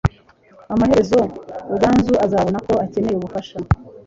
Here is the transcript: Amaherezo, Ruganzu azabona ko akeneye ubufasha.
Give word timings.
Amaherezo, 0.73 1.19
Ruganzu 1.71 2.13
azabona 2.25 2.57
ko 2.67 2.73
akeneye 2.85 3.15
ubufasha. 3.17 3.57